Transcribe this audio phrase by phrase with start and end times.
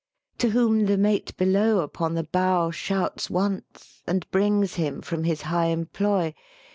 [0.39, 5.43] To whom the mate below upon the bough Shouts once and brings him from his
[5.43, 6.33] high employ.